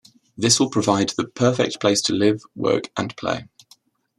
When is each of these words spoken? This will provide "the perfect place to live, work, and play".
This 0.35 0.59
will 0.59 0.71
provide 0.71 1.09
"the 1.09 1.27
perfect 1.27 1.79
place 1.79 2.01
to 2.01 2.13
live, 2.13 2.41
work, 2.55 2.89
and 2.97 3.15
play". 3.15 3.45